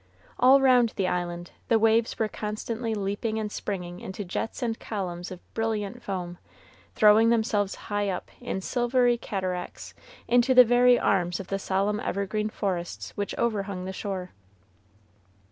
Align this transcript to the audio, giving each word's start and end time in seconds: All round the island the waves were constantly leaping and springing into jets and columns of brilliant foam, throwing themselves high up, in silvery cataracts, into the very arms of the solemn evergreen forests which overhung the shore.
All 0.39 0.59
round 0.61 0.93
the 0.95 1.07
island 1.07 1.51
the 1.67 1.77
waves 1.77 2.17
were 2.17 2.27
constantly 2.27 2.95
leaping 2.95 3.37
and 3.37 3.51
springing 3.51 3.99
into 3.99 4.25
jets 4.25 4.63
and 4.63 4.79
columns 4.79 5.29
of 5.29 5.53
brilliant 5.53 6.01
foam, 6.01 6.39
throwing 6.95 7.29
themselves 7.29 7.75
high 7.85 8.09
up, 8.09 8.31
in 8.39 8.61
silvery 8.61 9.15
cataracts, 9.19 9.93
into 10.27 10.55
the 10.55 10.65
very 10.65 10.97
arms 10.97 11.39
of 11.39 11.49
the 11.49 11.59
solemn 11.59 11.99
evergreen 11.99 12.49
forests 12.49 13.11
which 13.15 13.37
overhung 13.37 13.85
the 13.85 13.93
shore. 13.93 14.31